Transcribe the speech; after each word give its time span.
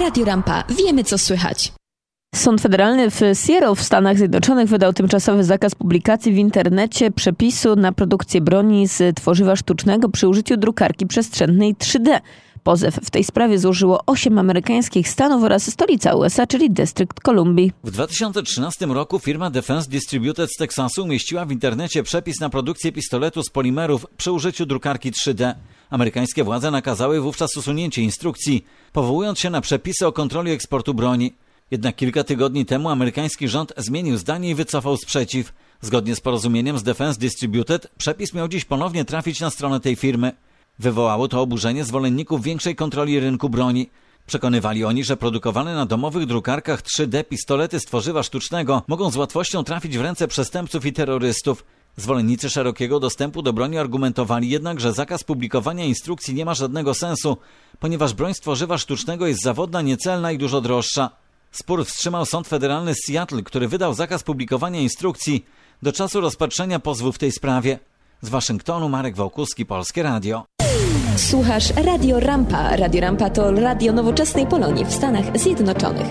Radio 0.00 0.24
Rampa. 0.24 0.64
Wiemy, 0.68 1.04
co 1.04 1.18
słychać. 1.18 1.72
Sąd 2.34 2.60
Federalny 2.60 3.10
w 3.10 3.20
Seattle 3.34 3.74
w 3.74 3.82
Stanach 3.82 4.18
Zjednoczonych 4.18 4.68
wydał 4.68 4.92
tymczasowy 4.92 5.44
zakaz 5.44 5.74
publikacji 5.74 6.32
w 6.32 6.36
internecie 6.36 7.10
przepisu 7.10 7.76
na 7.76 7.92
produkcję 7.92 8.40
broni 8.40 8.88
z 8.88 9.16
tworzywa 9.16 9.56
sztucznego 9.56 10.08
przy 10.08 10.28
użyciu 10.28 10.56
drukarki 10.56 11.06
przestrzennej 11.06 11.74
3D. 11.74 12.20
Pozew 12.66 12.94
w 12.94 13.10
tej 13.10 13.24
sprawie 13.24 13.58
złożyło 13.58 14.00
osiem 14.06 14.38
amerykańskich 14.38 15.08
stanów 15.08 15.42
oraz 15.42 15.72
stolica 15.72 16.14
USA, 16.14 16.46
czyli 16.46 16.70
Dystrykt 16.70 17.20
Kolumbii. 17.20 17.72
W 17.84 17.90
2013 17.90 18.86
roku 18.86 19.18
firma 19.18 19.50
Defense 19.50 19.90
Distributed 19.90 20.50
z 20.52 20.56
Teksasu 20.56 21.04
umieściła 21.04 21.44
w 21.44 21.52
internecie 21.52 22.02
przepis 22.02 22.40
na 22.40 22.50
produkcję 22.50 22.92
pistoletu 22.92 23.42
z 23.42 23.50
polimerów 23.50 24.06
przy 24.16 24.32
użyciu 24.32 24.66
drukarki 24.66 25.12
3D. 25.12 25.54
Amerykańskie 25.90 26.44
władze 26.44 26.70
nakazały 26.70 27.20
wówczas 27.20 27.56
usunięcie 27.56 28.02
instrukcji, 28.02 28.64
powołując 28.92 29.38
się 29.38 29.50
na 29.50 29.60
przepisy 29.60 30.06
o 30.06 30.12
kontroli 30.12 30.50
eksportu 30.50 30.94
broni. 30.94 31.34
Jednak 31.70 31.96
kilka 31.96 32.24
tygodni 32.24 32.66
temu 32.66 32.88
amerykański 32.88 33.48
rząd 33.48 33.72
zmienił 33.76 34.16
zdanie 34.16 34.50
i 34.50 34.54
wycofał 34.54 34.96
sprzeciw. 34.96 35.52
Zgodnie 35.80 36.16
z 36.16 36.20
porozumieniem 36.20 36.78
z 36.78 36.82
Defense 36.82 37.20
Distributed 37.20 37.90
przepis 37.98 38.34
miał 38.34 38.48
dziś 38.48 38.64
ponownie 38.64 39.04
trafić 39.04 39.40
na 39.40 39.50
stronę 39.50 39.80
tej 39.80 39.96
firmy. 39.96 40.32
Wywołało 40.78 41.28
to 41.28 41.40
oburzenie 41.40 41.84
zwolenników 41.84 42.42
większej 42.42 42.76
kontroli 42.76 43.20
rynku 43.20 43.48
broni. 43.48 43.90
Przekonywali 44.26 44.84
oni, 44.84 45.04
że 45.04 45.16
produkowane 45.16 45.74
na 45.74 45.86
domowych 45.86 46.26
drukarkach 46.26 46.82
3D 46.82 47.24
pistolety 47.24 47.80
z 47.80 47.84
tworzywa 47.84 48.22
sztucznego 48.22 48.82
mogą 48.88 49.10
z 49.10 49.16
łatwością 49.16 49.64
trafić 49.64 49.98
w 49.98 50.00
ręce 50.00 50.28
przestępców 50.28 50.86
i 50.86 50.92
terrorystów. 50.92 51.64
Zwolennicy 51.96 52.50
szerokiego 52.50 53.00
dostępu 53.00 53.42
do 53.42 53.52
broni 53.52 53.78
argumentowali 53.78 54.50
jednak, 54.50 54.80
że 54.80 54.92
zakaz 54.92 55.24
publikowania 55.24 55.84
instrukcji 55.84 56.34
nie 56.34 56.44
ma 56.44 56.54
żadnego 56.54 56.94
sensu, 56.94 57.36
ponieważ 57.80 58.14
broń 58.14 58.34
z 58.34 58.40
tworzywa 58.40 58.78
sztucznego 58.78 59.26
jest 59.26 59.42
zawodna, 59.42 59.82
niecelna 59.82 60.32
i 60.32 60.38
dużo 60.38 60.60
droższa. 60.60 61.10
Spór 61.52 61.84
wstrzymał 61.84 62.26
Sąd 62.26 62.48
Federalny 62.48 62.94
z 62.94 62.98
Seattle, 63.06 63.42
który 63.42 63.68
wydał 63.68 63.94
zakaz 63.94 64.22
publikowania 64.22 64.80
instrukcji 64.80 65.46
do 65.82 65.92
czasu 65.92 66.20
rozpatrzenia 66.20 66.78
pozwu 66.78 67.12
w 67.12 67.18
tej 67.18 67.32
sprawie. 67.32 67.78
Z 68.20 68.28
Waszyngtonu 68.28 68.88
Marek 68.88 69.16
Wołkuski, 69.16 69.66
Polskie 69.66 70.02
Radio. 70.02 70.55
Słuchasz 71.16 71.72
Radio 71.76 72.20
Rampa. 72.20 72.76
Radio 72.76 73.00
Rampa 73.00 73.30
to 73.30 73.50
radio 73.50 73.92
nowoczesnej 73.92 74.46
Polonii 74.46 74.84
w 74.84 74.92
Stanach 74.92 75.38
Zjednoczonych. 75.38 76.06